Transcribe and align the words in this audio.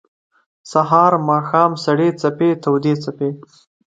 سهار، 0.71 1.13
ماښام 1.29 1.71
سړې 1.85 2.09
څپې 2.21 2.49
تودي 2.63 2.93
څپې 3.03 3.29